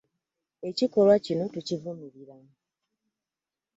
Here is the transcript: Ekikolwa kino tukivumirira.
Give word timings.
Ekikolwa 0.69 1.15
kino 1.25 1.43
tukivumirira. 1.53 2.35